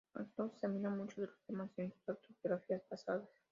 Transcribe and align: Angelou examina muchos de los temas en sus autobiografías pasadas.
Angelou 0.19 0.47
examina 0.47 0.89
muchos 0.89 1.15
de 1.17 1.27
los 1.27 1.43
temas 1.45 1.69
en 1.77 1.91
sus 1.93 2.09
autobiografías 2.09 2.81
pasadas. 2.89 3.29